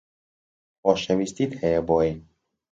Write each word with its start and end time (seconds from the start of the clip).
خۆشەویستیت 0.81 1.51
هەیە 1.61 1.81
بۆی 1.87 2.11